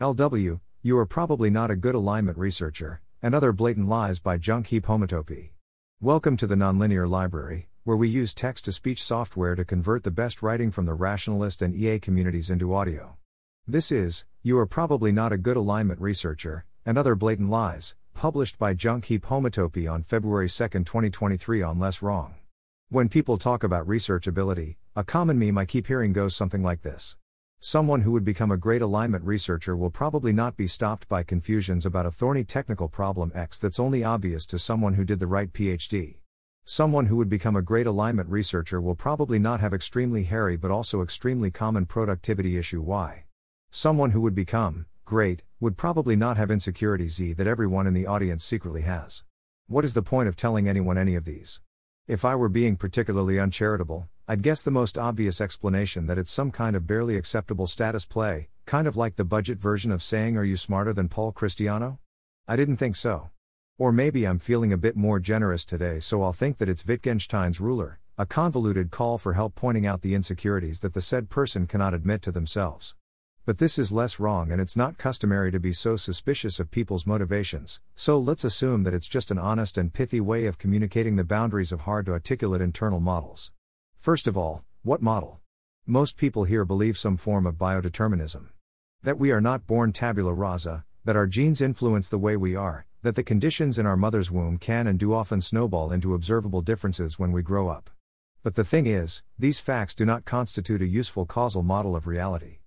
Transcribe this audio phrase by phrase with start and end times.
[0.00, 4.66] LW, you are probably not a good alignment researcher, and other blatant lies by Junk
[4.66, 5.50] Heap Homotopy.
[6.00, 10.10] Welcome to the Nonlinear Library, where we use text to speech software to convert the
[10.10, 13.18] best writing from the rationalist and EA communities into audio.
[13.68, 18.58] This is, You Are Probably Not a Good Alignment Researcher, and Other Blatant Lies, published
[18.58, 22.34] by Junk Heap Homotopy on February 2, 2023 on Less Wrong.
[22.88, 27.16] When people talk about researchability, a common meme I keep hearing goes something like this.
[27.58, 31.86] Someone who would become a great alignment researcher will probably not be stopped by confusions
[31.86, 35.52] about a thorny technical problem X that's only obvious to someone who did the right
[35.52, 36.16] PhD.
[36.64, 40.70] Someone who would become a great alignment researcher will probably not have extremely hairy but
[40.70, 43.24] also extremely common productivity issue Y.
[43.70, 48.06] Someone who would become great would probably not have insecurity Z that everyone in the
[48.06, 49.24] audience secretly has.
[49.66, 51.60] What is the point of telling anyone any of these?
[52.06, 56.50] If I were being particularly uncharitable, I'd guess the most obvious explanation that it's some
[56.50, 60.44] kind of barely acceptable status play, kind of like the budget version of saying, Are
[60.44, 61.98] you smarter than Paul Christiano?
[62.48, 63.28] I didn't think so.
[63.76, 67.60] Or maybe I'm feeling a bit more generous today, so I'll think that it's Wittgenstein's
[67.60, 71.92] ruler, a convoluted call for help pointing out the insecurities that the said person cannot
[71.92, 72.94] admit to themselves.
[73.44, 77.06] But this is less wrong and it's not customary to be so suspicious of people's
[77.06, 81.24] motivations, so let's assume that it's just an honest and pithy way of communicating the
[81.24, 83.52] boundaries of hard to articulate internal models.
[84.04, 85.40] First of all, what model?
[85.86, 88.48] Most people here believe some form of biodeterminism.
[89.02, 92.84] That we are not born tabula rasa, that our genes influence the way we are,
[93.00, 97.18] that the conditions in our mother's womb can and do often snowball into observable differences
[97.18, 97.88] when we grow up.
[98.42, 102.58] But the thing is, these facts do not constitute a useful causal model of reality.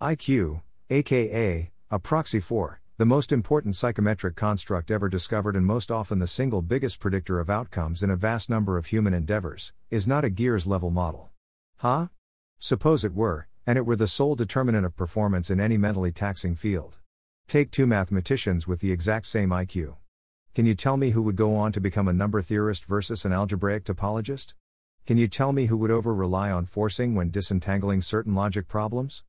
[0.00, 6.18] IQ, aka, a proxy for, the most important psychometric construct ever discovered and most often
[6.18, 10.24] the single biggest predictor of outcomes in a vast number of human endeavors, is not
[10.24, 11.28] a gears level model.
[11.80, 12.06] Huh?
[12.58, 16.56] Suppose it were, and it were the sole determinant of performance in any mentally taxing
[16.56, 16.96] field.
[17.48, 19.96] Take two mathematicians with the exact same IQ.
[20.54, 23.32] Can you tell me who would go on to become a number theorist versus an
[23.32, 24.54] algebraic topologist?
[25.04, 29.22] Can you tell me who would over rely on forcing when disentangling certain logic problems?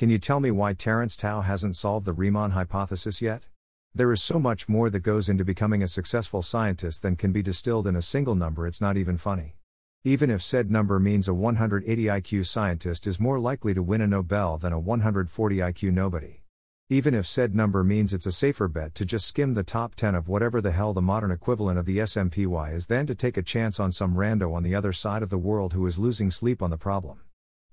[0.00, 3.48] Can you tell me why Terence Tao hasn't solved the Riemann hypothesis yet?
[3.94, 7.42] There is so much more that goes into becoming a successful scientist than can be
[7.42, 9.56] distilled in a single number, it's not even funny.
[10.02, 14.06] Even if said number means a 180 IQ scientist is more likely to win a
[14.06, 16.40] Nobel than a 140 IQ nobody.
[16.88, 20.14] Even if said number means it's a safer bet to just skim the top 10
[20.14, 23.42] of whatever the hell the modern equivalent of the SMPY is than to take a
[23.42, 26.62] chance on some rando on the other side of the world who is losing sleep
[26.62, 27.20] on the problem.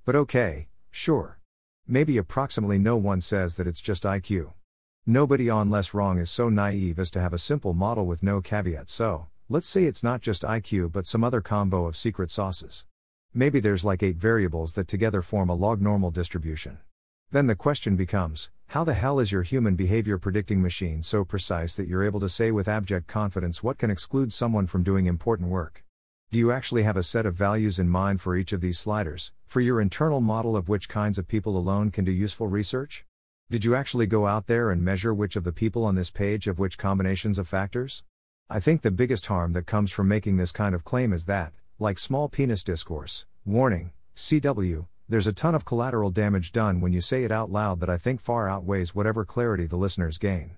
[0.03, 1.36] But okay, sure.
[1.89, 4.51] Maybe approximately no one says that it's just IQ.
[5.05, 8.41] Nobody on Less Wrong is so naive as to have a simple model with no
[8.41, 12.83] caveats, so, let's say it's not just IQ but some other combo of secret sauces.
[13.33, 16.79] Maybe there's like 8 variables that together form a log normal distribution.
[17.31, 21.73] Then the question becomes how the hell is your human behavior predicting machine so precise
[21.77, 25.47] that you're able to say with abject confidence what can exclude someone from doing important
[25.47, 25.85] work?
[26.29, 29.31] Do you actually have a set of values in mind for each of these sliders,
[29.45, 33.05] for your internal model of which kinds of people alone can do useful research?
[33.49, 36.43] Did you actually go out there and measure which of the people on this page
[36.43, 38.03] have which combinations of factors?
[38.49, 41.53] I think the biggest harm that comes from making this kind of claim is that,
[41.79, 46.99] like small penis discourse, warning, CW, there's a ton of collateral damage done when you
[46.99, 50.57] say it out loud that I think far outweighs whatever clarity the listeners gain.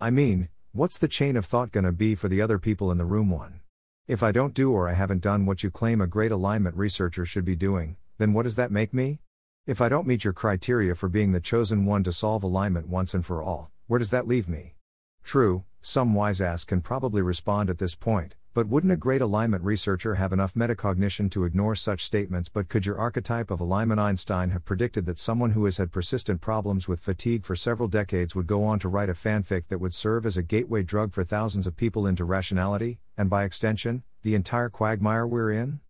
[0.00, 3.04] I mean, what's the chain of thought gonna be for the other people in the
[3.04, 3.60] room one?
[4.08, 7.24] If I don't do or I haven't done what you claim a great alignment researcher
[7.24, 9.20] should be doing, then what does that make me?
[9.66, 13.14] If I don't meet your criteria for being the chosen one to solve alignment once
[13.14, 14.74] and for all, where does that leave me?
[15.22, 19.62] True, some wise ass can probably respond at this point, but wouldn't a great alignment
[19.62, 22.48] researcher have enough metacognition to ignore such statements?
[22.48, 26.40] But could your archetype of alignment Einstein have predicted that someone who has had persistent
[26.40, 29.94] problems with fatigue for several decades would go on to write a fanfic that would
[29.94, 34.34] serve as a gateway drug for thousands of people into rationality, and by extension, the
[34.34, 35.80] entire quagmire we're in?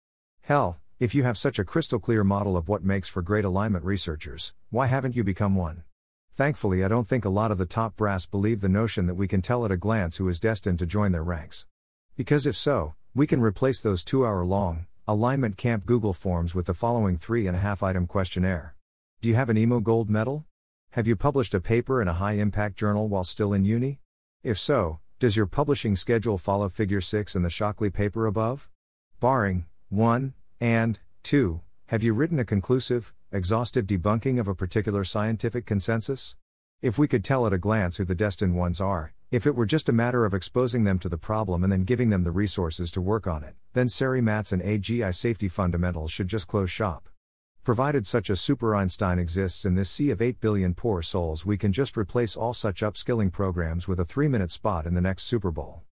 [0.43, 3.87] Hell, if you have such a crystal clear model of what makes for great alignment
[3.87, 5.85] researchers, why haven't you become one?
[6.35, 9.27] Thankfully, I don't think a lot of the top brass believe the notion that we
[9.27, 11.65] can tell at a glance who is destined to join their ranks.
[12.17, 16.67] Because if so, we can replace those two hour long, alignment camp Google Forms with
[16.67, 18.77] the following three and a half item questionnaire.
[19.21, 20.45] Do you have an IMO gold medal?
[20.91, 24.01] Have you published a paper in a high impact journal while still in uni?
[24.43, 28.71] If so, does your publishing schedule follow Figure 6 in the Shockley paper above?
[29.21, 35.67] Barring 1 and 2, have you written a conclusive, exhaustive debunking of a particular scientific
[35.67, 36.37] consensus?
[36.83, 39.67] If we could tell at a glance who the destined ones are, if it were
[39.67, 42.91] just a matter of exposing them to the problem and then giving them the resources
[42.91, 47.09] to work on it, then SERI MATS and AGI safety fundamentals should just close shop.
[47.63, 51.57] Provided such a super Einstein exists in this sea of 8 billion poor souls, we
[51.57, 55.23] can just replace all such upskilling programs with a 3 minute spot in the next
[55.23, 55.83] Super Bowl.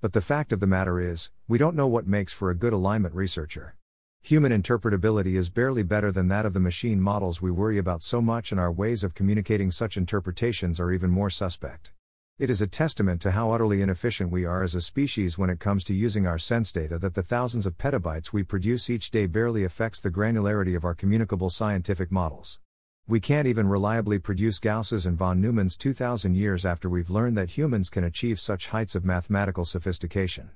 [0.00, 2.72] But the fact of the matter is, we don't know what makes for a good
[2.72, 3.76] alignment researcher.
[4.22, 8.20] Human interpretability is barely better than that of the machine models we worry about so
[8.20, 11.92] much, and our ways of communicating such interpretations are even more suspect.
[12.38, 15.58] It is a testament to how utterly inefficient we are as a species when it
[15.58, 19.26] comes to using our sense data that the thousands of petabytes we produce each day
[19.26, 22.60] barely affects the granularity of our communicable scientific models.
[23.08, 27.58] We can't even reliably produce Gauss's and von Neumann's 2000 years after we've learned that
[27.58, 30.50] humans can achieve such heights of mathematical sophistication.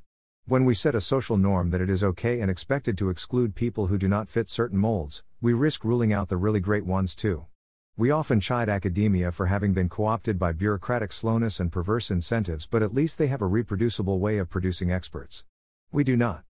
[0.46, 3.88] When we set a social norm that it is okay and expected to exclude people
[3.88, 7.46] who do not fit certain molds, we risk ruling out the really great ones too.
[7.94, 12.66] We often chide academia for having been co opted by bureaucratic slowness and perverse incentives,
[12.66, 15.44] but at least they have a reproducible way of producing experts.
[15.92, 16.44] We do not.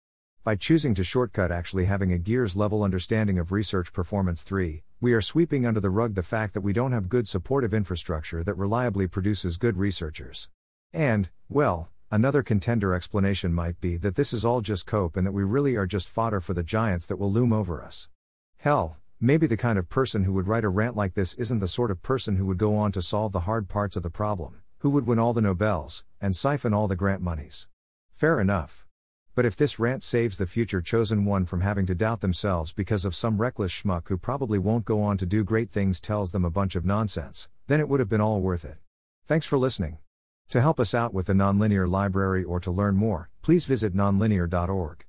[0.44, 5.12] By choosing to shortcut actually having a gears level understanding of research performance 3, we
[5.14, 8.54] are sweeping under the rug the fact that we don't have good supportive infrastructure that
[8.54, 10.48] reliably produces good researchers.
[10.92, 15.32] And, well, another contender explanation might be that this is all just cope and that
[15.32, 18.08] we really are just fodder for the giants that will loom over us.
[18.58, 21.69] Hell, Maybe the kind of person who would write a rant like this isn't the
[21.69, 24.62] sort of person who would go on to solve the hard parts of the problem,
[24.78, 27.69] who would win all the Nobels, and siphon all the grant monies.
[28.10, 28.84] Fair enough.
[29.36, 33.04] But if this rant saves the future chosen one from having to doubt themselves because
[33.04, 36.44] of some reckless schmuck who probably won't go on to do great things tells them
[36.44, 38.78] a bunch of nonsense, then it would have been all worth it.
[39.28, 39.98] Thanks for listening.
[40.48, 45.04] To help us out with the Nonlinear Library or to learn more, please visit nonlinear.org.